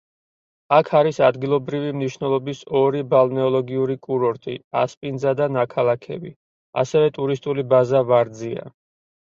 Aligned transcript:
აქ 0.77 0.87
არის 0.99 1.19
ადგილობრივი 1.27 1.91
მნიშვნელობის 1.97 2.63
ორი 2.81 3.03
ბალნეოლოგიური 3.13 3.99
კურორტი: 4.09 4.57
ასპინძა 4.85 5.37
და 5.43 5.51
ნაქალაქევი, 5.59 6.37
ასევე 6.87 7.17
ტურისტული 7.21 7.71
ბაზა 7.77 8.05
„ვარძია“. 8.13 8.69